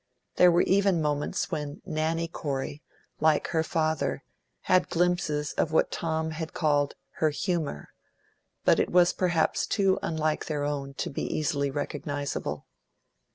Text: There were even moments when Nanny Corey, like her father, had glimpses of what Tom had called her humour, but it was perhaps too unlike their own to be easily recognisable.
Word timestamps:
There 0.37 0.51
were 0.51 0.63
even 0.63 0.99
moments 0.99 1.51
when 1.51 1.83
Nanny 1.85 2.27
Corey, 2.27 2.81
like 3.19 3.49
her 3.49 3.61
father, 3.63 4.23
had 4.61 4.89
glimpses 4.89 5.53
of 5.53 5.71
what 5.71 5.91
Tom 5.91 6.31
had 6.31 6.55
called 6.55 6.95
her 7.17 7.29
humour, 7.29 7.89
but 8.65 8.79
it 8.79 8.89
was 8.89 9.13
perhaps 9.13 9.67
too 9.67 9.99
unlike 10.01 10.45
their 10.47 10.63
own 10.63 10.95
to 10.95 11.11
be 11.11 11.21
easily 11.31 11.69
recognisable. 11.69 12.65